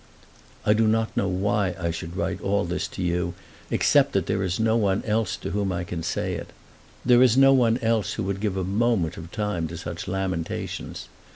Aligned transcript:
I 0.65 0.73
do 0.73 0.87
not 0.87 1.15
know 1.15 1.27
why 1.27 1.75
I 1.79 1.91
should 1.91 2.17
write 2.17 2.41
all 2.41 2.65
this 2.65 2.87
to 2.87 3.03
you 3.03 3.35
except 3.69 4.13
that 4.13 4.25
there 4.25 4.41
is 4.41 4.59
no 4.59 4.75
one 4.75 5.03
else 5.05 5.37
to 5.37 5.51
whom 5.51 5.71
I 5.71 5.83
can 5.83 6.01
say 6.01 6.33
it. 6.33 6.49
There 7.05 7.21
is 7.21 7.37
no 7.37 7.53
one 7.53 7.77
else 7.83 8.13
who 8.13 8.23
would 8.23 8.41
give 8.41 8.57
a 8.57 8.63
moment 8.63 9.15
of 9.17 9.31
time 9.31 9.67
to 9.67 9.77
such 9.77 10.07
lamentations. 10.07 11.07